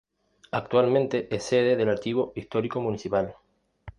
[0.53, 3.35] Actualmente es sede del Archivo Histórico Municipal.